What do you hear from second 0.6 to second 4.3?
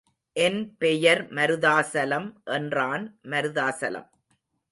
பெயர் மருதாசலம் என்றான் மருதாசலம்.